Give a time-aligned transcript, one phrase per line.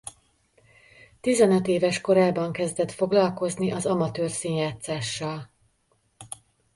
[1.21, 5.49] Tizenöt éves korában kezdett foglalkozni az amatőr színjátszással.